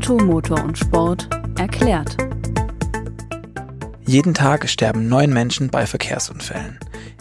[0.00, 2.16] Auto, Motor und Sport erklärt.
[4.06, 6.78] Jeden Tag sterben neun Menschen bei Verkehrsunfällen.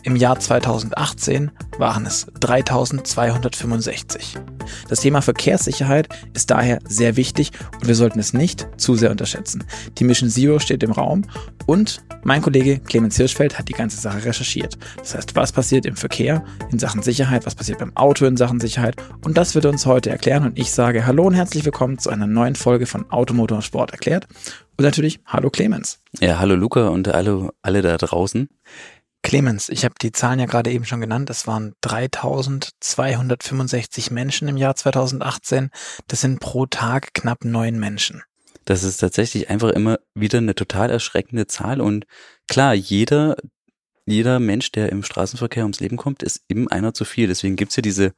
[0.10, 4.38] Im Jahr 2018 waren es 3265.
[4.88, 9.64] Das Thema Verkehrssicherheit ist daher sehr wichtig und wir sollten es nicht zu sehr unterschätzen.
[10.00, 11.26] Die Mission Zero steht im Raum
[11.68, 14.80] und mein Kollege Clemens Hirschfeld hat die ganze Sache recherchiert.
[14.98, 18.60] Das heißt, was passiert im Verkehr in Sachen Sicherheit, was passiert beim Auto in Sachen
[18.60, 22.00] Sicherheit und das wird er uns heute erklären und ich sage Hallo und herzlich willkommen
[22.00, 24.28] zu einer neuen Folge von Automotor Sport erklärt
[24.76, 26.00] und natürlich Hallo Clemens.
[26.20, 28.50] Ja, hallo Luca und alle, alle da draußen.
[29.22, 31.30] Clemens, ich habe die Zahlen ja gerade eben schon genannt.
[31.30, 35.70] Es waren 3265 Menschen im Jahr 2018.
[36.08, 38.24] Das sind pro Tag knapp neun Menschen.
[38.66, 41.82] Das ist tatsächlich einfach immer wieder eine total erschreckende Zahl.
[41.82, 42.06] Und
[42.48, 43.36] klar, jeder,
[44.06, 47.28] jeder Mensch, der im Straßenverkehr ums Leben kommt, ist eben einer zu viel.
[47.28, 48.14] Deswegen gibt's ja diese,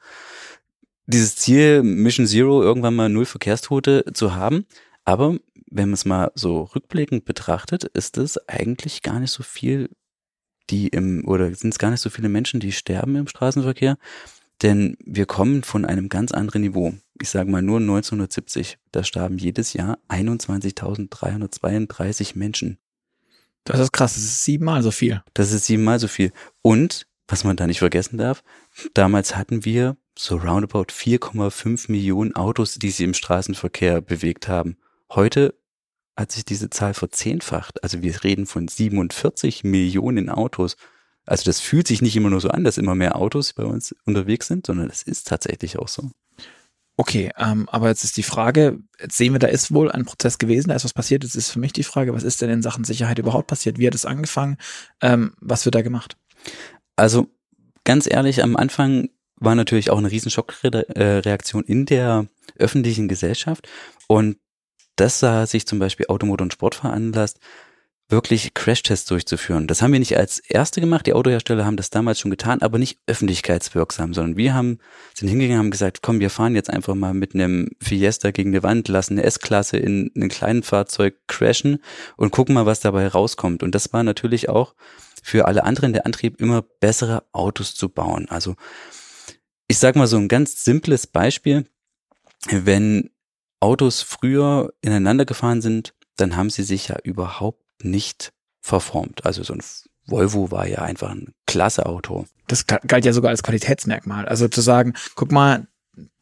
[1.05, 4.65] dieses Ziel, Mission Zero, irgendwann mal null Verkehrstote zu haben.
[5.03, 5.37] Aber
[5.71, 9.89] wenn man es mal so rückblickend betrachtet, ist es eigentlich gar nicht so viel,
[10.71, 13.97] die im, oder sind es gar nicht so viele Menschen, die sterben im Straßenverkehr,
[14.61, 16.93] denn wir kommen von einem ganz anderen Niveau.
[17.19, 22.77] Ich sage mal nur 1970, da starben jedes Jahr 21.332 Menschen.
[23.63, 25.21] Das ist krass, das ist siebenmal so viel.
[25.33, 26.31] Das ist siebenmal so viel.
[26.61, 28.43] Und, was man da nicht vergessen darf,
[28.93, 34.77] damals hatten wir so roundabout 4,5 Millionen Autos, die sich im Straßenverkehr bewegt haben.
[35.11, 35.53] Heute
[36.15, 37.83] hat sich diese Zahl verzehnfacht.
[37.83, 40.75] Also wir reden von 47 Millionen Autos.
[41.25, 43.95] Also das fühlt sich nicht immer nur so an, dass immer mehr Autos bei uns
[44.05, 46.11] unterwegs sind, sondern es ist tatsächlich auch so.
[46.97, 50.37] Okay, ähm, aber jetzt ist die Frage, jetzt sehen wir, da ist wohl ein Prozess
[50.37, 51.23] gewesen, da ist was passiert.
[51.23, 53.79] Jetzt ist für mich die Frage, was ist denn in Sachen Sicherheit überhaupt passiert?
[53.79, 54.57] Wie hat es angefangen?
[55.01, 56.17] Ähm, was wird da gemacht?
[56.95, 57.27] Also
[57.85, 63.67] ganz ehrlich, am Anfang war natürlich auch eine riesen Schockreaktion in der öffentlichen Gesellschaft
[64.07, 64.37] und
[64.95, 67.39] das sah sich zum Beispiel Automotor und Sport veranlasst,
[68.11, 69.67] wirklich Crashtests durchzuführen.
[69.67, 72.77] Das haben wir nicht als erste gemacht, die Autohersteller haben das damals schon getan, aber
[72.77, 74.79] nicht öffentlichkeitswirksam, sondern wir haben,
[75.15, 78.63] sind hingegangen, haben gesagt, komm, wir fahren jetzt einfach mal mit einem Fiesta gegen eine
[78.63, 81.81] Wand, lassen eine S-Klasse in einem kleinen Fahrzeug crashen
[82.17, 83.63] und gucken mal, was dabei rauskommt.
[83.63, 84.75] Und das war natürlich auch
[85.23, 88.27] für alle anderen der Antrieb, immer bessere Autos zu bauen.
[88.29, 88.55] Also
[89.67, 91.65] ich sag mal so ein ganz simples Beispiel.
[92.49, 93.11] Wenn
[93.61, 99.25] Autos früher ineinander gefahren sind, dann haben sie sich ja überhaupt nicht verformt.
[99.25, 99.61] Also so ein
[100.05, 102.25] Volvo war ja einfach ein klasse Auto.
[102.47, 104.27] Das galt ja sogar als Qualitätsmerkmal.
[104.27, 105.67] Also zu sagen, guck mal,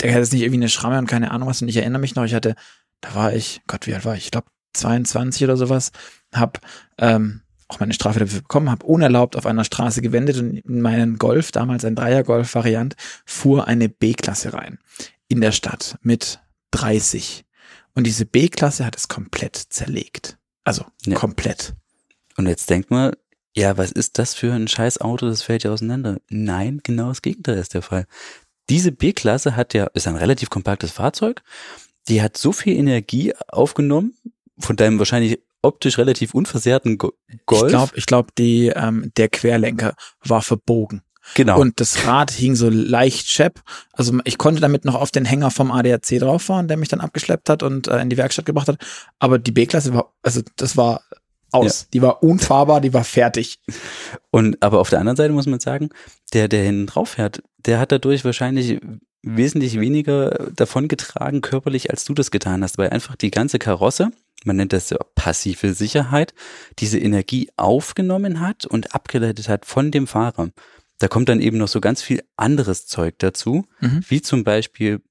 [0.01, 1.61] der hat jetzt nicht irgendwie eine Schramme und keine Ahnung was.
[1.61, 2.55] Und ich erinnere mich noch, ich hatte,
[3.01, 4.25] da war ich, Gott, wie alt war ich?
[4.25, 5.91] Ich glaube 22 oder sowas,
[6.33, 6.59] hab
[6.97, 11.17] ähm, auch meine Strafe dafür bekommen, habe unerlaubt auf einer Straße gewendet und in meinen
[11.17, 12.95] Golf, damals ein Dreier-Golf-Variant,
[13.25, 14.79] fuhr eine B-Klasse rein
[15.27, 16.39] in der Stadt mit
[16.71, 17.45] 30.
[17.95, 20.37] Und diese B-Klasse hat es komplett zerlegt.
[20.63, 21.15] Also ja.
[21.15, 21.73] komplett.
[22.37, 23.13] Und jetzt denkt man,
[23.55, 26.17] ja, was ist das für ein scheiß Auto, das fällt ja auseinander.
[26.29, 28.05] Nein, genau das Gegenteil ist der Fall.
[28.69, 31.41] Diese B-Klasse hat ja, ist ein relativ kompaktes Fahrzeug,
[32.07, 34.15] die hat so viel Energie aufgenommen,
[34.57, 37.13] von deinem wahrscheinlich optisch relativ unversehrten Golf.
[37.27, 41.01] Ich glaube, ich glaub, die ähm, der Querlenker war verbogen.
[41.35, 41.59] Genau.
[41.59, 43.61] Und das Rad hing so leicht schepp.
[43.93, 47.01] Also ich konnte damit noch auf den Hänger vom ADAC drauf fahren, der mich dann
[47.01, 48.77] abgeschleppt hat und äh, in die Werkstatt gebracht hat.
[49.19, 51.01] Aber die B-Klasse war, also das war
[51.51, 51.81] aus.
[51.81, 51.87] Ja.
[51.93, 53.59] Die war unfahrbar, die war fertig.
[54.31, 55.89] Und aber auf der anderen Seite muss man sagen,
[56.33, 58.79] der, der hinten drauf fährt, der hat dadurch wahrscheinlich
[59.21, 64.11] wesentlich weniger davon getragen körperlich, als du das getan hast, weil einfach die ganze Karosse,
[64.45, 66.33] man nennt das ja passive Sicherheit,
[66.79, 70.49] diese Energie aufgenommen hat und abgeleitet hat von dem Fahrer.
[70.99, 74.03] Da kommt dann eben noch so ganz viel anderes Zeug dazu, mhm.
[74.07, 75.01] wie zum Beispiel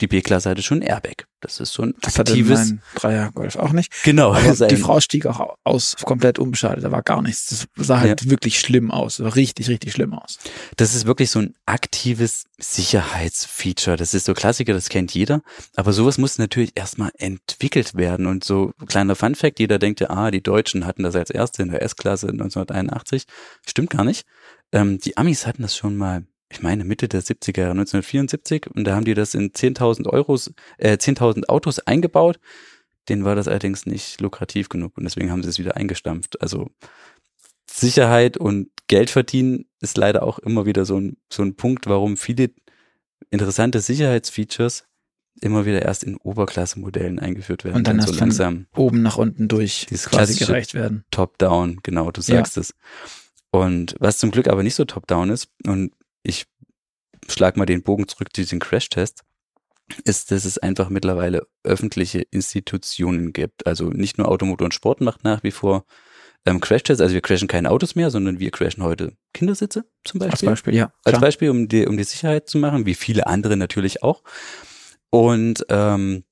[0.00, 1.26] die B-Klasse hatte schon Airbag.
[1.40, 2.74] Das ist so ein das aktives.
[2.94, 3.92] Dreier Golf auch nicht.
[4.04, 4.34] Genau.
[4.70, 6.84] Die Frau stieg auch aus, komplett unbeschadet.
[6.84, 7.66] Da war gar nichts.
[7.76, 8.30] Das sah halt ja.
[8.30, 9.20] wirklich schlimm aus.
[9.20, 10.38] Richtig, richtig schlimm aus.
[10.76, 13.96] Das ist wirklich so ein aktives Sicherheitsfeature.
[13.96, 15.42] Das ist so Klassiker, das kennt jeder.
[15.76, 18.26] Aber sowas muss natürlich erstmal entwickelt werden.
[18.26, 21.62] Und so kleiner Fun Fact, jeder denkt ja, ah, die Deutschen hatten das als erste
[21.62, 23.24] in der S-Klasse 1981.
[23.66, 24.26] Stimmt gar nicht.
[24.72, 28.84] Ähm, die Amis hatten das schon mal, ich meine Mitte der 70er Jahre, 1974, und
[28.84, 32.38] da haben die das in 10.000 Euros, äh, 10.000 Autos eingebaut.
[33.08, 36.40] Denen war das allerdings nicht lukrativ genug und deswegen haben sie es wieder eingestampft.
[36.42, 36.70] Also
[37.68, 42.16] Sicherheit und Geld verdienen ist leider auch immer wieder so ein, so ein Punkt, warum
[42.16, 42.50] viele
[43.30, 44.84] interessante Sicherheitsfeatures
[45.40, 47.76] immer wieder erst in Oberklasse-Modellen eingeführt werden.
[47.76, 51.04] Und dann, dann so langsam oben nach unten durch quasi gereicht werden.
[51.10, 52.62] Top-down, genau, du sagst ja.
[52.62, 52.74] es.
[53.50, 55.92] Und was zum Glück aber nicht so top-down ist, und
[56.22, 56.46] ich
[57.28, 59.22] schlag mal den Bogen zurück zu diesem Crash-Test,
[60.04, 63.66] ist, dass es einfach mittlerweile öffentliche Institutionen gibt.
[63.66, 65.84] Also nicht nur Automotor und Sport macht nach wie vor
[66.46, 67.00] ähm, Crashtests.
[67.00, 70.32] Also wir crashen keine Autos mehr, sondern wir crashen heute Kindersitze zum Beispiel.
[70.32, 70.92] Als Beispiel, ja.
[71.04, 71.20] Als klar.
[71.20, 74.22] Beispiel, um die, um die Sicherheit zu machen, wie viele andere natürlich auch.
[75.10, 76.24] Und ähm,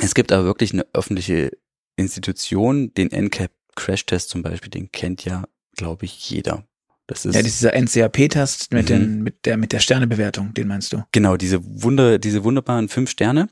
[0.00, 1.50] es gibt aber wirklich eine öffentliche
[1.96, 5.44] Institution, den NCAP Crashtest zum Beispiel, den kennt ja,
[5.76, 6.64] glaube ich, jeder.
[7.06, 8.86] Das ist Ja, dieser NCAP-Test mit, Mhm.
[8.88, 11.04] den, mit der, mit der Sternebewertung, den meinst du?
[11.12, 13.48] Genau, diese Wunder, diese wunderbaren fünf Sterne.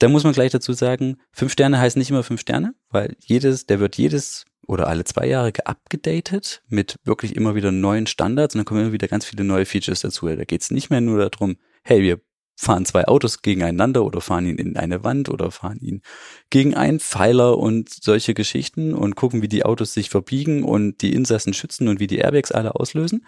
[0.00, 3.64] Da muss man gleich dazu sagen, fünf Sterne heißt nicht immer fünf Sterne, weil jedes,
[3.66, 8.58] der wird jedes oder alle zwei Jahre geupgedatet mit wirklich immer wieder neuen Standards und
[8.58, 10.26] dann kommen immer wieder ganz viele neue Features dazu.
[10.28, 12.20] Da geht es nicht mehr nur darum, hey, wir
[12.56, 16.02] fahren zwei Autos gegeneinander oder fahren ihn in eine Wand oder fahren ihn
[16.50, 21.12] gegen einen Pfeiler und solche Geschichten und gucken, wie die Autos sich verbiegen und die
[21.12, 23.26] Insassen schützen und wie die Airbags alle auslösen.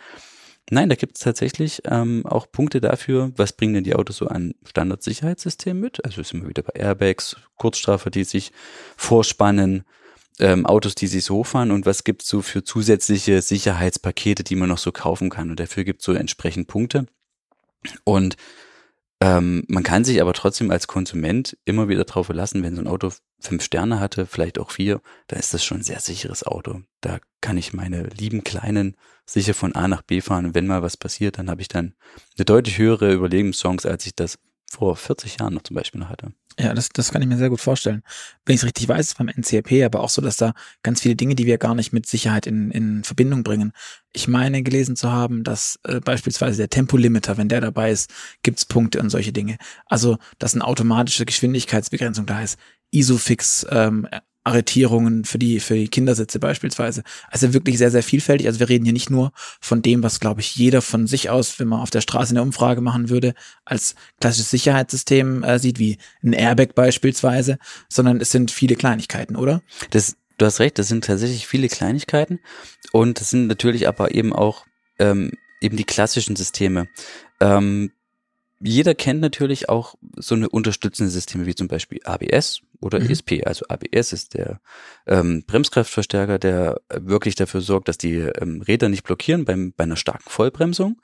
[0.71, 4.27] Nein, da gibt es tatsächlich ähm, auch Punkte dafür, was bringen denn die Autos so
[4.27, 6.05] an Standardsicherheitssystem mit?
[6.05, 8.51] Also sind wir wieder bei Airbags, Kurzstrafe, die sich
[8.97, 9.85] vorspannen,
[10.41, 14.69] ähm, Autos, die sich so hochfahren und was gibt's so für zusätzliche Sicherheitspakete, die man
[14.69, 15.51] noch so kaufen kann.
[15.51, 17.07] Und dafür gibt's so entsprechend Punkte.
[18.03, 18.37] Und
[19.21, 22.87] ähm, man kann sich aber trotzdem als Konsument immer wieder drauf verlassen, wenn so ein
[22.87, 23.11] Auto
[23.41, 26.83] fünf Sterne hatte, vielleicht auch vier, dann ist das schon ein sehr sicheres Auto.
[27.01, 30.55] Da kann ich meine lieben Kleinen sicher von A nach B fahren.
[30.55, 31.95] Wenn mal was passiert, dann habe ich dann
[32.37, 34.39] eine deutlich höhere Überlebenschance, als ich das
[34.71, 36.33] vor 40 Jahren noch zum Beispiel noch hatte.
[36.59, 38.03] Ja, das, das kann ich mir sehr gut vorstellen.
[38.47, 41.35] Wenn ich es richtig weiß, beim NCAP aber auch so, dass da ganz viele Dinge,
[41.35, 43.73] die wir gar nicht mit Sicherheit in, in Verbindung bringen.
[44.13, 48.11] Ich meine gelesen zu haben, dass äh, beispielsweise der Tempolimiter, wenn der dabei ist,
[48.43, 49.59] gibt's Punkte und solche Dinge.
[49.85, 52.59] Also, dass eine automatische Geschwindigkeitsbegrenzung da ist.
[52.91, 54.09] Isofix, ähm,
[54.47, 57.03] Arretierungen für die, für die Kindersitze beispielsweise.
[57.29, 58.47] Also wirklich sehr, sehr vielfältig.
[58.47, 61.59] Also wir reden hier nicht nur von dem, was, glaube ich, jeder von sich aus,
[61.59, 63.35] wenn man auf der Straße eine Umfrage machen würde,
[63.65, 67.59] als klassisches Sicherheitssystem äh, sieht, wie ein Airbag beispielsweise,
[67.89, 69.63] sondern es sind viele Kleinigkeiten, oder?
[69.91, 72.39] Das, du hast recht, das sind tatsächlich viele Kleinigkeiten
[72.93, 74.65] und das sind natürlich aber eben auch
[75.01, 76.87] ähm, eben die klassischen Systeme.
[77.41, 77.91] Ähm,
[78.61, 83.11] jeder kennt natürlich auch so eine unterstützende Systeme wie zum Beispiel ABS oder Mhm.
[83.11, 83.43] ESP.
[83.45, 84.61] Also ABS ist der
[85.07, 89.85] ähm, Bremskraftverstärker, der äh, wirklich dafür sorgt, dass die ähm, Räder nicht blockieren beim, bei
[89.85, 91.01] einer starken Vollbremsung.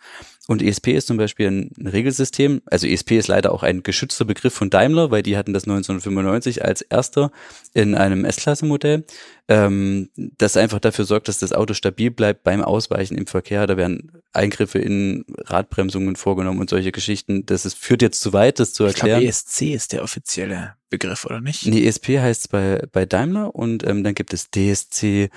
[0.48, 2.62] Und ESP ist zum Beispiel ein, ein Regelsystem.
[2.66, 6.64] Also ESP ist leider auch ein geschützter Begriff von Daimler, weil die hatten das 1995
[6.64, 7.30] als erster
[7.74, 9.04] in einem S-Klasse-Modell,
[9.48, 13.66] ähm, das einfach dafür sorgt, dass das Auto stabil bleibt beim Ausweichen im Verkehr.
[13.66, 17.44] Da werden Eingriffe in Radbremsungen vorgenommen und solche Geschichten.
[17.46, 19.28] Das ist, führt jetzt zu weit, das zu Ich glaube, erklären.
[19.28, 21.66] ESC ist der offizielle Begriff, oder nicht?
[21.66, 25.28] Nee, ESP heißt es bei, bei Daimler und ähm, dann gibt es DSC,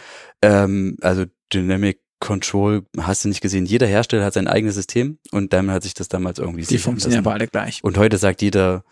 [0.41, 3.65] ähm, also Dynamic Control, hast du nicht gesehen.
[3.65, 7.19] Jeder Hersteller hat sein eigenes System und Daimler hat sich das damals irgendwie Die funktionieren
[7.19, 7.83] aber alle gleich.
[7.83, 8.83] Und heute sagt jeder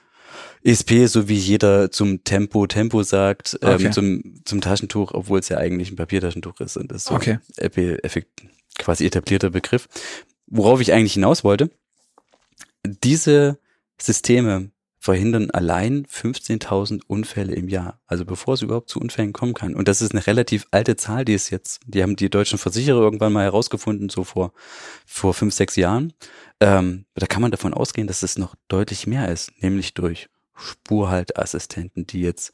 [0.63, 3.85] ESP, so wie jeder zum Tempo Tempo sagt, Okay.
[3.85, 7.15] ähm, zum, zum Taschentuch, obwohl es ja eigentlich ein Papiertaschentuch ist und das ist so
[7.15, 7.39] Okay.
[7.57, 8.43] effekt,
[8.77, 9.87] quasi etablierter Begriff.
[10.47, 11.69] Worauf ich eigentlich hinaus wollte,
[12.85, 13.59] diese
[13.99, 17.99] Systeme verhindern allein 15.000 Unfälle im Jahr.
[18.07, 19.75] Also bevor es überhaupt zu Unfällen kommen kann.
[19.75, 23.01] Und das ist eine relativ alte Zahl, die ist jetzt, die haben die deutschen Versicherer
[23.01, 24.53] irgendwann mal herausgefunden, so vor,
[25.05, 26.13] vor fünf, sechs Jahren.
[26.61, 32.05] Ähm, da kann man davon ausgehen, dass es noch deutlich mehr ist, nämlich durch Spurhaltassistenten,
[32.07, 32.51] die jetzt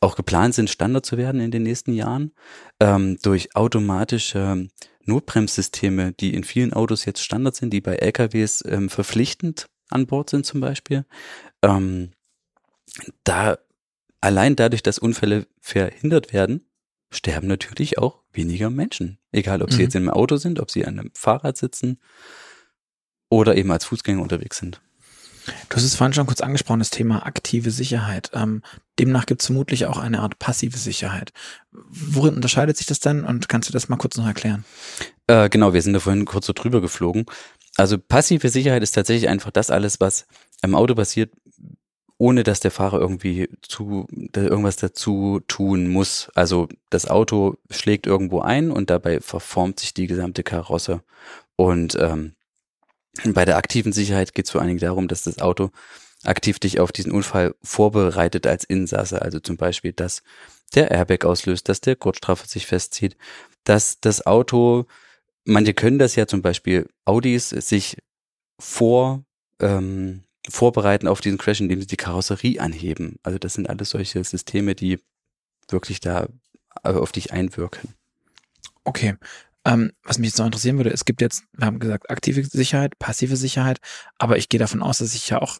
[0.00, 2.32] auch geplant sind, Standard zu werden in den nächsten Jahren,
[2.80, 4.68] ähm, durch automatische
[5.04, 10.30] Notbremssysteme, die in vielen Autos jetzt Standard sind, die bei LKWs ähm, verpflichtend an Bord
[10.30, 11.04] sind zum Beispiel.
[11.62, 12.12] Ähm,
[13.24, 13.58] da
[14.20, 16.68] allein dadurch, dass Unfälle verhindert werden,
[17.10, 19.18] sterben natürlich auch weniger Menschen.
[19.32, 19.82] Egal, ob sie Mhm.
[19.82, 21.98] jetzt im Auto sind, ob sie an einem Fahrrad sitzen
[23.30, 24.80] oder eben als Fußgänger unterwegs sind.
[25.68, 28.30] Du hast es vorhin schon kurz angesprochen, das Thema aktive Sicherheit.
[28.34, 28.62] Ähm,
[28.98, 31.32] demnach gibt es vermutlich auch eine Art passive Sicherheit.
[31.70, 34.64] Worin unterscheidet sich das denn und kannst du das mal kurz noch erklären?
[35.26, 37.26] Äh, genau, wir sind da vorhin kurz so drüber geflogen.
[37.76, 40.26] Also passive Sicherheit ist tatsächlich einfach das alles, was
[40.62, 41.32] am Auto passiert,
[42.18, 46.30] ohne dass der Fahrer irgendwie zu da irgendwas dazu tun muss.
[46.34, 51.02] Also das Auto schlägt irgendwo ein und dabei verformt sich die gesamte Karosse.
[51.54, 52.34] Und ähm,
[53.24, 55.70] bei der aktiven Sicherheit geht es vor allen Dingen darum, dass das Auto
[56.24, 59.22] aktiv dich auf diesen Unfall vorbereitet als Insasse.
[59.22, 60.22] Also zum Beispiel, dass
[60.74, 63.16] der Airbag auslöst, dass der Kurzstrafe sich festzieht,
[63.64, 64.86] dass das Auto,
[65.44, 67.98] manche können das ja zum Beispiel Audis sich
[68.58, 69.24] vor
[69.60, 73.18] ähm, vorbereiten auf diesen Crash, indem sie die Karosserie anheben.
[73.22, 74.98] Also das sind alles solche Systeme, die
[75.68, 76.28] wirklich da
[76.84, 77.94] äh, auf dich einwirken.
[78.84, 79.16] Okay.
[79.64, 82.98] Ähm, was mich jetzt noch interessieren würde, es gibt jetzt, wir haben gesagt, aktive Sicherheit,
[82.98, 83.78] passive Sicherheit,
[84.18, 85.58] aber ich gehe davon aus, dass ich ja auch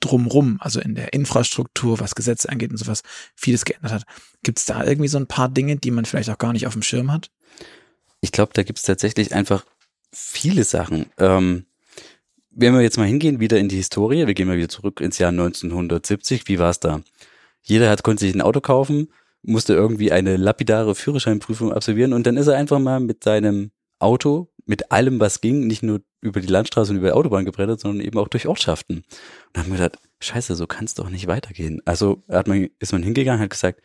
[0.00, 3.02] drumrum, also in der Infrastruktur, was Gesetze angeht und sowas,
[3.34, 4.02] vieles geändert hat.
[4.42, 6.74] Gibt es da irgendwie so ein paar Dinge, die man vielleicht auch gar nicht auf
[6.74, 7.30] dem Schirm hat?
[8.20, 9.64] Ich glaube, da gibt es tatsächlich einfach
[10.12, 11.06] viele Sachen.
[11.18, 11.66] Ähm,
[12.50, 15.18] wenn wir jetzt mal hingehen, wieder in die Historie, wir gehen mal wieder zurück ins
[15.18, 17.02] Jahr 1970, wie war es da?
[17.62, 19.08] Jeder hat, konnte sich ein Auto kaufen,
[19.46, 24.52] musste irgendwie eine lapidare Führerscheinprüfung absolvieren und dann ist er einfach mal mit seinem Auto,
[24.66, 28.04] mit allem, was ging, nicht nur über die Landstraße und über die Autobahn gebrettert, sondern
[28.04, 28.96] eben auch durch Ortschaften.
[28.98, 29.04] Und
[29.52, 31.80] dann haben wir gedacht, scheiße, so kann es doch nicht weitergehen.
[31.84, 33.80] Also hat man, ist man hingegangen, hat gesagt,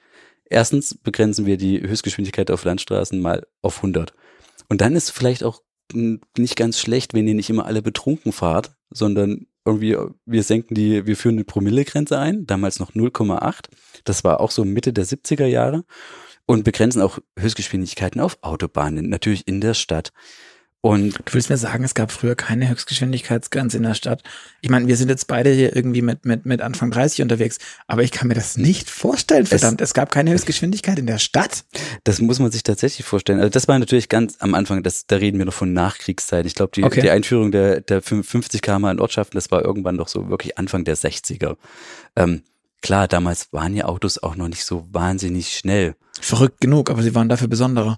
[0.45, 4.13] erstens begrenzen wir die Höchstgeschwindigkeit auf Landstraßen mal auf 100.
[4.69, 5.61] Und dann ist vielleicht auch
[5.93, 11.05] nicht ganz schlecht, wenn ihr nicht immer alle betrunken fahrt, sondern irgendwie, wir senken die,
[11.05, 13.65] wir führen eine Promillegrenze ein, damals noch 0,8.
[14.03, 15.83] Das war auch so Mitte der 70er Jahre
[16.45, 20.11] und begrenzen auch Höchstgeschwindigkeiten auf Autobahnen, natürlich in der Stadt.
[20.83, 24.23] Und du willst mir sagen, es gab früher keine Höchstgeschwindigkeitsgrenze in der Stadt.
[24.61, 28.01] Ich meine, wir sind jetzt beide hier irgendwie mit, mit, mit Anfang 30 unterwegs, aber
[28.01, 29.79] ich kann mir das nicht vorstellen, verdammt.
[29.79, 31.65] Es, es gab keine Höchstgeschwindigkeit in der Stadt.
[32.03, 33.39] Das muss man sich tatsächlich vorstellen.
[33.39, 36.47] Also das war natürlich ganz am Anfang, das, da reden wir noch von Nachkriegszeit.
[36.47, 37.01] Ich glaube, die, okay.
[37.01, 40.83] die Einführung der, der 50 km in Ortschaften, das war irgendwann doch so wirklich Anfang
[40.83, 41.57] der 60er.
[42.15, 42.41] Ähm,
[42.81, 45.95] klar, damals waren ja Autos auch noch nicht so wahnsinnig schnell.
[46.19, 47.97] Verrückt genug, aber sie waren dafür besonderer.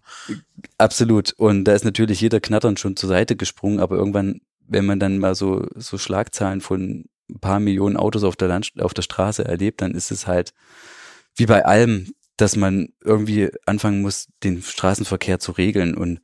[0.78, 1.34] Absolut.
[1.34, 5.18] Und da ist natürlich jeder Knattern schon zur Seite gesprungen, aber irgendwann, wenn man dann
[5.18, 9.44] mal so, so Schlagzahlen von ein paar Millionen Autos auf der, Land, auf der Straße
[9.44, 10.54] erlebt, dann ist es halt
[11.36, 15.96] wie bei allem, dass man irgendwie anfangen muss, den Straßenverkehr zu regeln.
[15.96, 16.22] Und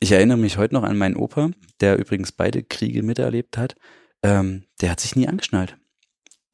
[0.00, 3.76] ich erinnere mich heute noch an meinen Opa, der übrigens beide Kriege miterlebt hat.
[4.22, 5.77] Ähm, der hat sich nie angeschnallt.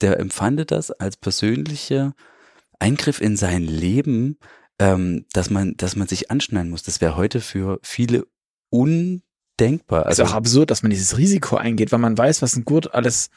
[0.04, 2.12] Der empfandet das als persönliche
[2.78, 4.37] Eingriff in sein Leben,
[4.78, 6.82] ähm, dass man, dass man sich anschneiden muss.
[6.82, 8.26] Das wäre heute für viele
[8.68, 10.04] undenkbar.
[10.04, 12.92] Also ist auch absurd, dass man dieses Risiko eingeht, weil man weiß, was ein Gurt
[12.92, 13.30] alles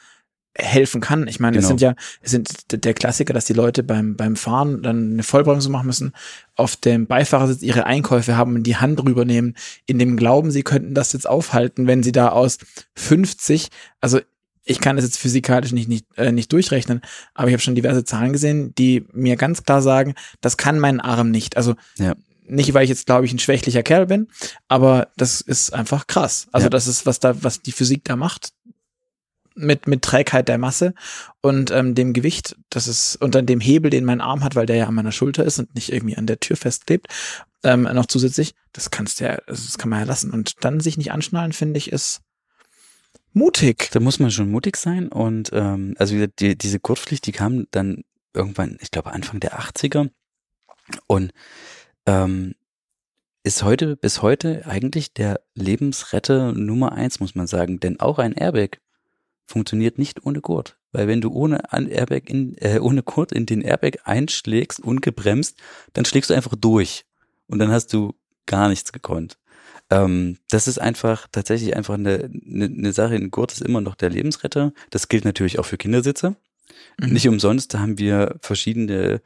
[0.54, 1.26] helfen kann.
[1.26, 1.64] Ich meine, genau.
[1.64, 5.22] es sind ja, es sind der Klassiker, dass die Leute beim, beim Fahren dann eine
[5.22, 6.12] Vollbremsung machen müssen,
[6.54, 9.56] auf dem Beifahrersitz ihre Einkäufe haben und die Hand rübernehmen,
[9.86, 12.58] in dem Glauben, sie könnten das jetzt aufhalten, wenn sie da aus
[12.94, 13.68] 50,
[14.02, 14.20] also
[14.68, 17.00] ich kann das jetzt physikalisch nicht, nicht, äh, nicht durchrechnen,
[17.34, 21.00] aber ich habe schon diverse Zahlen gesehen, die mir ganz klar sagen, das kann mein
[21.00, 21.56] Arm nicht.
[21.56, 22.14] Also ja.
[22.46, 24.28] nicht, weil ich jetzt, glaube ich, ein schwächlicher Kerl bin,
[24.68, 26.48] aber das ist einfach krass.
[26.52, 26.70] Also ja.
[26.70, 28.50] das ist, was da, was die Physik da macht,
[29.54, 30.94] mit, mit Trägheit der Masse
[31.40, 34.66] und ähm, dem Gewicht, das ist, und dann dem Hebel, den mein Arm hat, weil
[34.66, 37.08] der ja an meiner Schulter ist und nicht irgendwie an der Tür festklebt,
[37.64, 40.30] ähm, noch zusätzlich, das kannst du ja, das kann man ja lassen.
[40.30, 42.20] Und dann sich nicht anschnallen, finde ich, ist
[43.38, 43.90] mutig.
[43.92, 48.04] Da muss man schon mutig sein und ähm, also die, diese Gurtpflicht, die kam dann
[48.34, 50.10] irgendwann, ich glaube Anfang der 80er
[51.06, 51.32] und
[52.06, 52.54] ähm,
[53.42, 57.80] ist heute bis heute eigentlich der Lebensretter Nummer eins, muss man sagen.
[57.80, 58.80] Denn auch ein Airbag
[59.46, 60.76] funktioniert nicht ohne Gurt.
[60.92, 65.58] Weil wenn du ohne Airbag in, äh, ohne Gurt in den Airbag einschlägst, ungebremst,
[65.92, 67.04] dann schlägst du einfach durch.
[67.46, 68.14] Und dann hast du
[68.46, 69.38] gar nichts gekonnt.
[69.90, 73.14] Ähm, das ist einfach tatsächlich einfach eine, eine, eine Sache.
[73.14, 74.72] Ein Gurt ist immer noch der Lebensretter.
[74.90, 76.36] Das gilt natürlich auch für Kindersitze.
[77.00, 77.12] Mhm.
[77.12, 79.20] Nicht umsonst haben wir verschiedene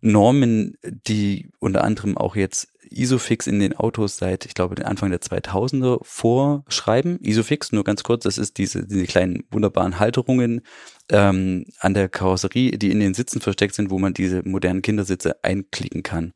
[0.00, 5.10] Normen, die unter anderem auch jetzt Isofix in den Autos seit, ich glaube, den Anfang
[5.10, 7.18] der 2000er vorschreiben.
[7.22, 10.62] Isofix, nur ganz kurz, das ist diese, diese kleinen wunderbaren Halterungen
[11.10, 15.44] ähm, an der Karosserie, die in den Sitzen versteckt sind, wo man diese modernen Kindersitze
[15.44, 16.32] einklicken kann.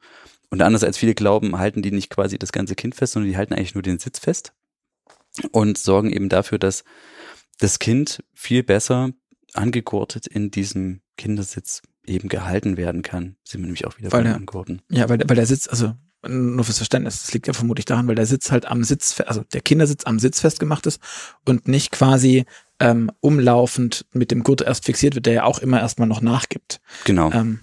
[0.55, 3.37] Und anders als viele glauben, halten die nicht quasi das ganze Kind fest, sondern die
[3.37, 4.53] halten eigentlich nur den Sitz fest
[5.51, 6.85] und sorgen eben dafür, dass
[7.59, 9.11] das Kind viel besser
[9.53, 13.35] angegurtet in diesem Kindersitz eben gehalten werden kann.
[13.43, 14.81] Sind wir nämlich auch wieder weil bei Angurten.
[14.93, 15.93] Ja, weil, weil der Sitz, also
[16.25, 19.43] nur fürs Verständnis, das liegt ja vermutlich daran, weil der Sitz halt am Sitz, also
[19.53, 21.01] der Kindersitz am Sitz festgemacht ist
[21.45, 22.45] und nicht quasi
[22.79, 26.81] ähm, umlaufend mit dem Gurt erst fixiert wird, der ja auch immer erstmal noch nachgibt.
[27.07, 27.33] Genau.
[27.33, 27.59] Ähm,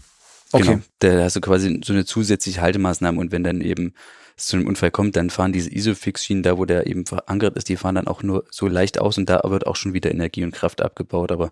[0.52, 0.64] Okay.
[0.64, 0.80] Genau.
[1.00, 3.94] Da hast du quasi so eine zusätzliche Haltemaßnahme und wenn dann eben
[4.38, 7.70] es zu einem Unfall kommt, dann fahren diese Isofix-Schienen da, wo der eben verankert ist,
[7.70, 10.44] die fahren dann auch nur so leicht aus und da wird auch schon wieder Energie
[10.44, 11.32] und Kraft abgebaut.
[11.32, 11.52] Aber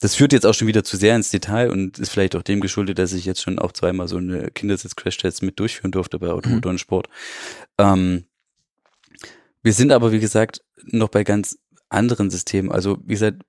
[0.00, 2.60] das führt jetzt auch schon wieder zu sehr ins Detail und ist vielleicht auch dem
[2.60, 6.70] geschuldet, dass ich jetzt schon auch zweimal so eine Kindersitz-Crash-Test mit durchführen durfte bei Automotor
[6.70, 6.74] mhm.
[6.74, 7.08] und Sport.
[7.78, 8.24] Ähm,
[9.62, 11.58] wir sind aber, wie gesagt, noch bei ganz
[11.88, 12.72] anderen Systemen.
[12.72, 13.42] Also, wie gesagt,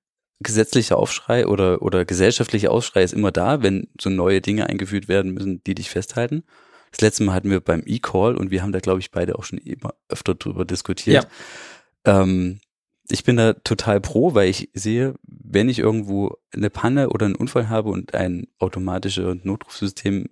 [0.43, 5.33] gesetzlicher Aufschrei oder, oder gesellschaftlicher Aufschrei ist immer da, wenn so neue Dinge eingeführt werden
[5.33, 6.43] müssen, die dich festhalten.
[6.91, 9.43] Das letzte Mal hatten wir beim E-Call und wir haben da, glaube ich, beide auch
[9.43, 11.27] schon immer öfter drüber diskutiert.
[12.05, 12.21] Ja.
[12.21, 12.59] Ähm,
[13.09, 17.35] ich bin da total pro, weil ich sehe, wenn ich irgendwo eine Panne oder einen
[17.35, 20.29] Unfall habe und ein automatisches Notrufsystem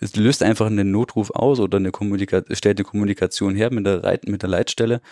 [0.00, 4.02] es löst einfach einen Notruf aus oder eine Kommunika stellt eine Kommunikation her mit der,
[4.02, 5.02] Reit mit der Leitstelle,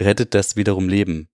[0.00, 1.28] rettet das wiederum Leben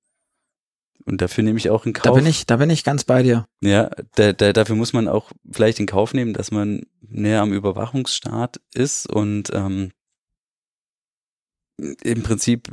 [1.06, 2.04] Und dafür nehme ich auch in Kauf.
[2.04, 3.46] Da bin ich, da bin ich ganz bei dir.
[3.60, 7.52] Ja, da, da, dafür muss man auch vielleicht in Kauf nehmen, dass man näher am
[7.52, 9.90] Überwachungsstaat ist und ähm,
[11.76, 12.70] im Prinzip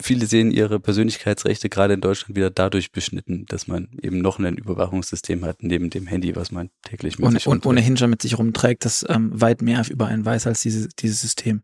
[0.00, 4.56] viele sehen ihre Persönlichkeitsrechte gerade in Deutschland wieder dadurch beschnitten, dass man eben noch ein
[4.56, 8.22] Überwachungssystem hat neben dem Handy, was man täglich mit und, sich und ohnehin schon mit
[8.22, 11.62] sich rumträgt, das ähm, weit mehr über einen weiß als diese, dieses System.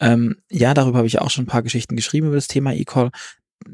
[0.00, 3.10] Ähm, ja, darüber habe ich auch schon ein paar Geschichten geschrieben über das Thema E-Call.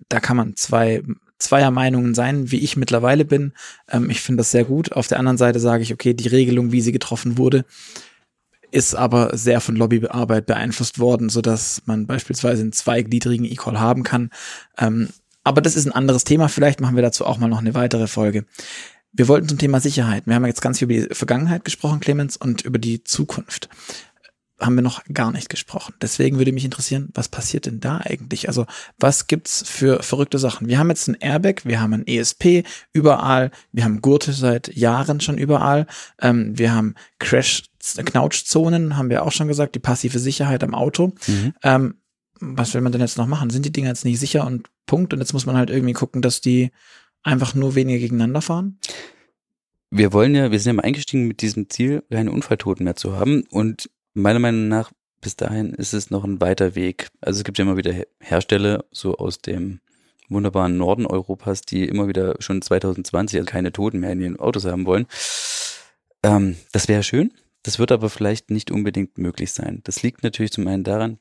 [0.08, 1.02] Da kann man zwei
[1.38, 3.52] zweier Meinungen sein, wie ich mittlerweile bin.
[3.88, 4.92] Ähm, ich finde das sehr gut.
[4.92, 7.64] Auf der anderen Seite sage ich, okay, die Regelung, wie sie getroffen wurde,
[8.70, 14.02] ist aber sehr von Lobbyarbeit beeinflusst worden, so dass man beispielsweise einen zweigliedrigen E-Call haben
[14.02, 14.30] kann.
[14.76, 15.08] Ähm,
[15.44, 16.48] aber das ist ein anderes Thema.
[16.48, 18.44] Vielleicht machen wir dazu auch mal noch eine weitere Folge.
[19.12, 20.26] Wir wollten zum Thema Sicherheit.
[20.26, 23.70] Wir haben jetzt ganz viel über die Vergangenheit gesprochen, Clemens, und über die Zukunft
[24.60, 25.94] haben wir noch gar nicht gesprochen.
[26.02, 28.48] Deswegen würde mich interessieren, was passiert denn da eigentlich?
[28.48, 28.66] Also,
[28.98, 30.68] was gibt's für verrückte Sachen?
[30.68, 35.20] Wir haben jetzt ein Airbag, wir haben ein ESP überall, wir haben Gurte seit Jahren
[35.20, 35.86] schon überall,
[36.20, 37.64] ähm, wir haben Crash,
[38.04, 41.14] Knautschzonen, haben wir auch schon gesagt, die passive Sicherheit am Auto.
[41.26, 41.54] Mhm.
[41.62, 41.94] Ähm,
[42.40, 43.50] was will man denn jetzt noch machen?
[43.50, 45.12] Sind die Dinger jetzt nicht sicher und Punkt?
[45.12, 46.70] Und jetzt muss man halt irgendwie gucken, dass die
[47.22, 48.78] einfach nur weniger gegeneinander fahren?
[49.90, 53.16] Wir wollen ja, wir sind ja mal eingestiegen mit diesem Ziel, keine Unfalltoten mehr zu
[53.16, 53.44] haben.
[53.50, 53.90] Und
[54.22, 57.08] meiner Meinung nach, bis dahin ist es noch ein weiter Weg.
[57.20, 59.80] Also es gibt ja immer wieder Hersteller, so aus dem
[60.28, 64.64] wunderbaren Norden Europas, die immer wieder schon 2020 also keine Toten mehr in ihren Autos
[64.66, 65.06] haben wollen.
[66.22, 67.32] Ähm, das wäre schön.
[67.62, 69.80] Das wird aber vielleicht nicht unbedingt möglich sein.
[69.84, 71.18] Das liegt natürlich zum einen daran,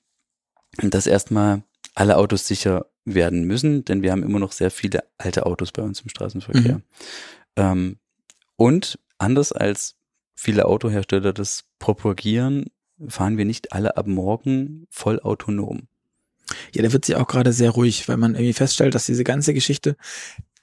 [0.77, 1.63] dass erstmal
[1.95, 5.81] alle Autos sicher werden müssen, denn wir haben immer noch sehr viele alte Autos bei
[5.81, 6.77] uns im Straßenverkehr.
[6.77, 6.83] Mhm.
[7.55, 7.99] Ähm,
[8.55, 9.95] und anders als
[10.35, 12.65] viele Autohersteller das propagieren,
[13.07, 15.87] fahren wir nicht alle ab morgen voll autonom.
[16.73, 19.53] Ja, da wird sie auch gerade sehr ruhig, weil man irgendwie feststellt, dass diese ganze
[19.53, 19.97] Geschichte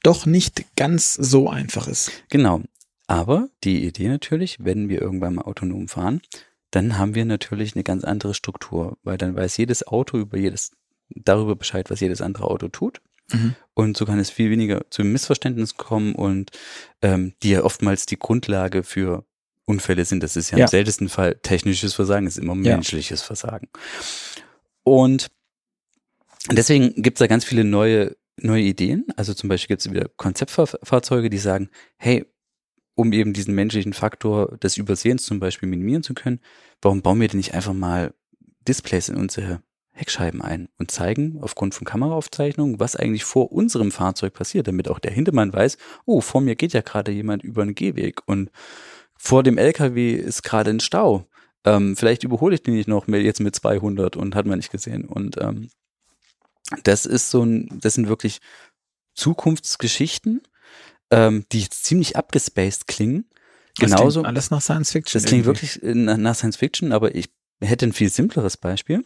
[0.03, 2.11] doch nicht ganz so einfach ist.
[2.31, 2.63] Genau.
[3.07, 6.23] Aber die Idee natürlich, wenn wir irgendwann mal autonom fahren,
[6.71, 10.73] dann haben wir natürlich eine ganz andere Struktur, weil dann weiß jedes Auto über jedes,
[11.09, 13.01] darüber Bescheid, was jedes andere Auto tut.
[13.33, 13.55] Mhm.
[13.75, 16.51] Und so kann es viel weniger zu Missverständnissen kommen und
[17.03, 19.25] ähm, die ja oftmals die Grundlage für
[19.67, 20.23] Unfälle sind.
[20.23, 20.65] Das ist ja, ja.
[20.65, 23.27] im seltensten Fall technisches Versagen, ist immer menschliches ja.
[23.27, 23.69] Versagen.
[24.83, 25.29] Und
[26.51, 29.07] deswegen gibt es da ganz viele neue, neue Ideen.
[29.17, 32.27] Also zum Beispiel gibt es wieder Konzeptfahrzeuge, die sagen, hey,
[32.95, 36.41] um eben diesen menschlichen Faktor des Übersehens zum Beispiel minimieren zu können,
[36.81, 38.15] warum bauen wir denn nicht einfach mal
[38.69, 39.63] Displays in unsere
[39.95, 44.99] Heckscheiben ein und zeigen aufgrund von Kameraaufzeichnungen, was eigentlich vor unserem Fahrzeug passiert, damit auch
[44.99, 48.51] der Hintermann weiß, oh, vor mir geht ja gerade jemand über einen Gehweg und
[49.17, 51.27] vor dem LKW ist gerade ein Stau.
[51.65, 55.07] Ähm, vielleicht überhole ich den nicht noch jetzt mit 200 und hat man nicht gesehen.
[55.07, 55.71] Und ähm,
[56.83, 58.41] das ist so ein, das sind wirklich
[59.15, 60.43] Zukunftsgeschichten,
[61.11, 63.29] ähm, die ziemlich abgespaced klingen.
[63.79, 64.23] Genauso.
[64.23, 65.21] Das alles nach Science Fiction.
[65.21, 65.79] Das klingt irgendwie.
[65.79, 69.05] wirklich äh, nach Science Fiction, aber ich hätte ein viel simpleres Beispiel.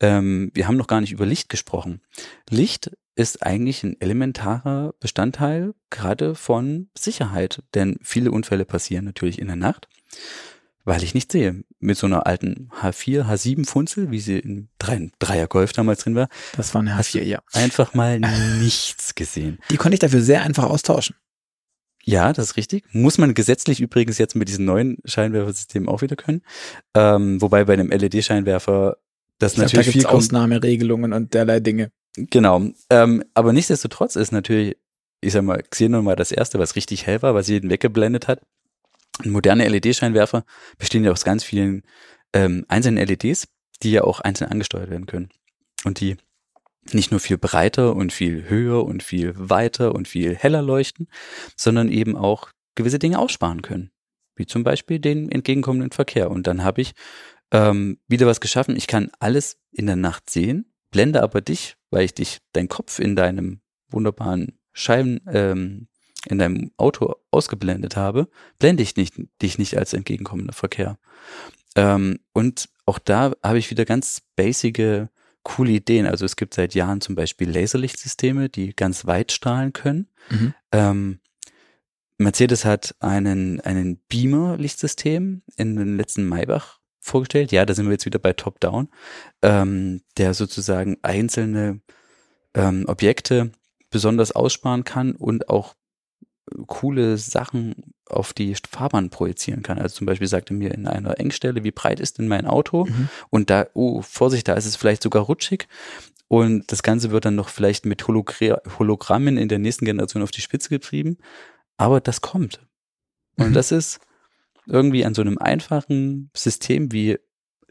[0.00, 2.00] Ähm, wir haben noch gar nicht über Licht gesprochen.
[2.50, 9.46] Licht ist eigentlich ein elementarer Bestandteil gerade von Sicherheit, denn viele Unfälle passieren natürlich in
[9.46, 9.88] der Nacht,
[10.84, 11.64] weil ich nicht sehe.
[11.78, 16.28] Mit so einer alten H4, H7 Funzel, wie sie in Dreier Golf damals drin war.
[16.56, 17.40] Das war eine H4, ja.
[17.52, 18.20] Einfach mal
[18.60, 19.58] nichts gesehen.
[19.70, 21.16] Die konnte ich dafür sehr einfach austauschen.
[22.02, 22.84] Ja, das ist richtig.
[22.92, 26.42] Muss man gesetzlich übrigens jetzt mit diesem neuen Scheinwerfersystem auch wieder können.
[26.94, 28.98] Ähm, wobei bei einem LED-Scheinwerfer
[29.38, 31.90] das ich natürlich glaub, da viel Ausnahmeregelungen und derlei Dinge.
[32.16, 32.62] Genau.
[32.90, 34.76] Ähm, aber nichtsdestotrotz ist natürlich,
[35.20, 38.40] ich sag mal, Xenon mal das erste, was richtig hell war, was jeden weggeblendet hat.
[39.24, 40.44] Moderne LED-Scheinwerfer
[40.78, 41.82] bestehen ja aus ganz vielen
[42.32, 43.48] ähm, einzelnen LEDs,
[43.82, 45.30] die ja auch einzeln angesteuert werden können.
[45.84, 46.16] Und die
[46.92, 51.08] nicht nur viel breiter und viel höher und viel weiter und viel heller leuchten,
[51.56, 53.90] sondern eben auch gewisse Dinge aussparen können.
[54.36, 56.30] Wie zum Beispiel den entgegenkommenden Verkehr.
[56.30, 56.92] Und dann habe ich
[57.52, 58.76] ähm, wieder was geschaffen.
[58.76, 63.00] Ich kann alles in der Nacht sehen, blende aber dich, weil ich dich, dein Kopf
[63.00, 65.88] in deinem wunderbaren Scheiben, ähm,
[66.26, 68.28] in deinem Auto ausgeblendet habe,
[68.60, 70.96] blende ich nicht, dich nicht als entgegenkommender Verkehr.
[71.74, 75.10] Ähm, und auch da habe ich wieder ganz basige,
[75.42, 76.06] coole Ideen.
[76.06, 80.06] Also es gibt seit Jahren zum Beispiel Laserlichtsysteme, die ganz weit strahlen können.
[80.30, 80.54] Mhm.
[80.70, 81.20] Ähm,
[82.18, 87.52] Mercedes hat einen, einen Beamer-Lichtsystem in den letzten Maybach vorgestellt.
[87.52, 88.88] Ja, da sind wir jetzt wieder bei Top-Down,
[89.42, 91.80] ähm, der sozusagen einzelne
[92.54, 93.50] ähm, Objekte
[93.90, 95.74] besonders aussparen kann und auch
[96.66, 99.78] coole Sachen auf die Fahrbahn projizieren kann.
[99.78, 102.86] Also zum Beispiel sagte mir in einer Engstelle, wie breit ist denn mein Auto?
[102.86, 103.08] Mhm.
[103.30, 105.68] Und da, oh, Vorsicht, da ist es vielleicht sogar rutschig.
[106.28, 110.30] Und das Ganze wird dann noch vielleicht mit Hologra Hologrammen in der nächsten Generation auf
[110.30, 111.18] die Spitze getrieben.
[111.76, 112.60] Aber das kommt.
[113.36, 113.54] Und Mhm.
[113.54, 114.00] das ist
[114.66, 117.18] irgendwie an so einem einfachen System wie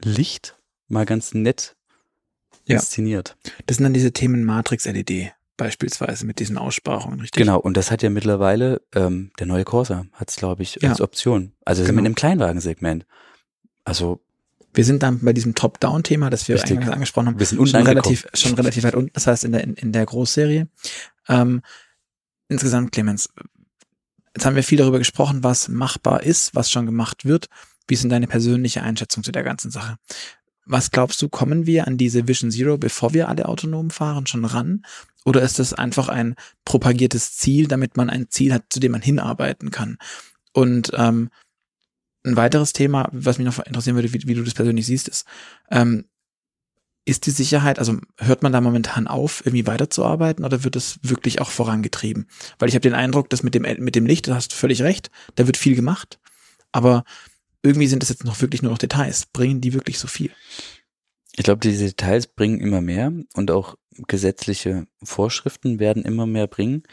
[0.03, 1.75] Licht mal ganz nett
[2.67, 2.75] Ja.
[2.77, 3.35] inszeniert.
[3.65, 7.39] Das sind dann diese Themen Matrix LED beispielsweise mit diesen Aussparungen, richtig?
[7.39, 10.89] Genau, und das hat ja mittlerweile, ähm, der neue Corsa hat es, glaube ich, Ja.
[10.89, 11.53] als Option.
[11.63, 11.95] Also Genau.
[11.97, 13.05] mit einem Kleinwagensegment.
[13.83, 14.19] Also
[14.75, 16.71] Wir sind dann bei diesem Top-Down-Thema, das wir Richtig.
[16.71, 19.51] eingangs angesprochen haben, wir sind unten schon relativ, schon relativ weit unten, das heißt in
[19.51, 20.67] der, in, in der Großserie.
[21.29, 21.61] Ähm,
[22.47, 23.29] insgesamt, Clemens,
[24.35, 27.47] jetzt haben wir viel darüber gesprochen, was machbar ist, was schon gemacht wird.
[27.87, 29.97] Wie ist denn deine persönliche Einschätzung zu der ganzen Sache?
[30.65, 34.45] Was glaubst du, kommen wir an diese Vision Zero, bevor wir alle autonom fahren, schon
[34.45, 34.85] ran?
[35.25, 39.01] Oder ist das einfach ein propagiertes Ziel, damit man ein Ziel hat, zu dem man
[39.01, 39.97] hinarbeiten kann?
[40.53, 41.29] Und ähm,
[42.25, 45.25] ein weiteres Thema, was mich noch interessieren würde, wie, wie du das persönlich siehst, ist,
[45.69, 46.05] ähm,
[47.05, 51.41] ist die Sicherheit, also hört man da momentan auf, irgendwie weiterzuarbeiten oder wird es wirklich
[51.41, 52.27] auch vorangetrieben?
[52.59, 54.81] Weil ich habe den Eindruck, dass mit dem, mit dem Licht, da hast du völlig
[54.81, 56.19] recht, da wird viel gemacht,
[56.71, 57.03] aber
[57.61, 59.25] irgendwie sind es jetzt noch wirklich nur noch Details.
[59.25, 60.31] Bringen die wirklich so viel?
[61.35, 63.75] Ich glaube, diese Details bringen immer mehr und auch
[64.07, 66.83] gesetzliche Vorschriften werden immer mehr bringen.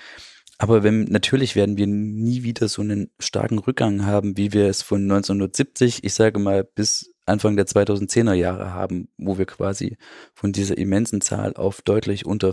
[0.58, 4.82] Aber wenn, natürlich werden wir nie wieder so einen starken Rückgang haben, wie wir es
[4.82, 9.96] von 1970, ich sage mal, bis Anfang der 2010er Jahre haben, wo wir quasi
[10.34, 12.52] von dieser immensen Zahl auf deutlich unter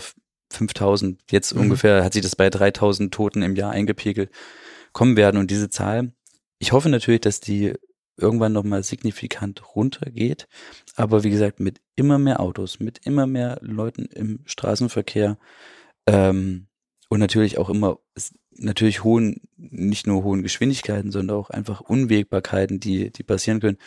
[0.51, 1.61] 5000, jetzt Mhm.
[1.61, 4.31] ungefähr hat sich das bei 3000 Toten im Jahr eingepegelt,
[4.93, 5.37] kommen werden.
[5.37, 6.13] Und diese Zahl,
[6.59, 7.73] ich hoffe natürlich, dass die
[8.19, 10.47] irgendwann nochmal signifikant runtergeht.
[10.95, 15.37] Aber wie gesagt, mit immer mehr Autos, mit immer mehr Leuten im Straßenverkehr
[16.07, 16.67] ähm,
[17.09, 17.99] und natürlich auch immer,
[18.51, 23.77] natürlich hohen, nicht nur hohen Geschwindigkeiten, sondern auch einfach Unwägbarkeiten, die, die passieren können,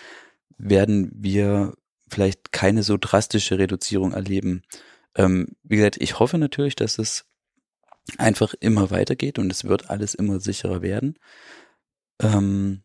[0.62, 1.74] werden wir
[2.08, 4.62] vielleicht keine so drastische Reduzierung erleben.
[5.14, 7.24] Ähm, wie gesagt, ich hoffe natürlich, dass es
[8.18, 11.18] einfach immer weitergeht und es wird alles immer sicherer werden.
[12.20, 12.82] Ähm,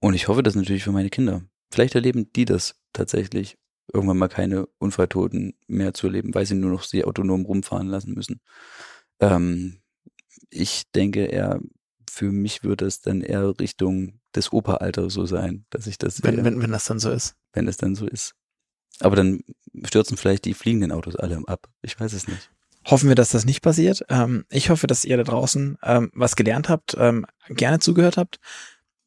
[0.00, 1.42] und ich hoffe das natürlich für meine Kinder.
[1.70, 3.56] Vielleicht erleben die das tatsächlich,
[3.92, 8.14] irgendwann mal keine Unfalltoten mehr zu erleben, weil sie nur noch sie autonom rumfahren lassen
[8.14, 8.40] müssen.
[9.20, 9.80] Ähm,
[10.50, 11.60] ich denke eher,
[12.10, 16.36] für mich würde es dann eher Richtung des Operalters so sein, dass ich das Wenn,
[16.36, 17.36] sehe, wenn, wenn das dann so ist.
[17.52, 18.34] wenn es dann so ist.
[19.00, 19.40] Aber dann
[19.84, 21.68] stürzen vielleicht die fliegenden Autos alle ab.
[21.82, 22.50] Ich weiß es nicht.
[22.86, 24.02] Hoffen wir, dass das nicht passiert.
[24.08, 28.38] Ähm, ich hoffe, dass ihr da draußen ähm, was gelernt habt, ähm, gerne zugehört habt.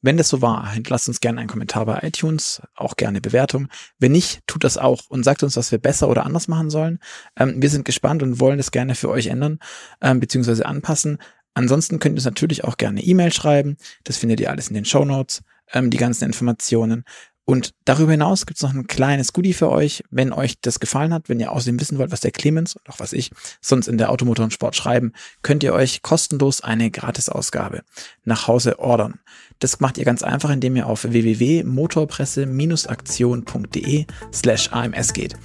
[0.04, 3.68] Wenn das so war, hinterlasst uns gerne einen Kommentar bei iTunes, auch gerne Bewertung.
[4.00, 7.00] Wenn nicht, tut das auch und sagt uns, was wir besser oder anders machen sollen.
[7.38, 9.60] Ähm, wir sind gespannt und wollen das gerne für euch ändern
[10.02, 10.64] ähm, bzw.
[10.64, 11.20] anpassen.
[11.54, 13.78] Ansonsten könnt ihr uns natürlich auch gerne E-Mail schreiben.
[14.04, 15.42] Das findet ihr alles in den Show Notes,
[15.74, 17.04] ähm, die ganzen Informationen.
[17.44, 21.14] Und darüber hinaus gibt es noch ein kleines Goodie für euch, wenn euch das gefallen
[21.14, 23.98] hat, wenn ihr außerdem wissen wollt, was der Clemens und auch was ich sonst in
[23.98, 25.12] der Automotor und Sport schreiben,
[25.42, 27.82] könnt ihr euch kostenlos eine Gratisausgabe
[28.24, 29.20] nach Hause ordern.
[29.62, 35.38] Das macht ihr ganz einfach, indem ihr auf www.motorpresse-aktion.de slash AMS geht.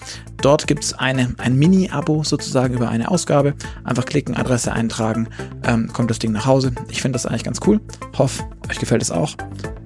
[0.42, 3.54] Dort gibt es ein Mini-Abo sozusagen über eine Ausgabe.
[3.84, 5.28] Einfach klicken, Adresse eintragen,
[5.64, 6.72] ähm, kommt das Ding nach Hause.
[6.88, 7.80] Ich finde das eigentlich ganz cool.
[8.18, 9.36] Hoff, euch gefällt es auch.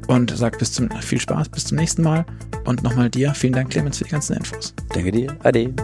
[0.07, 2.25] Und sagt bis zum, viel Spaß, bis zum nächsten Mal.
[2.65, 4.73] Und nochmal dir, vielen Dank, Clemens, für die ganzen Infos.
[4.93, 5.37] Danke dir.
[5.43, 5.75] Ade.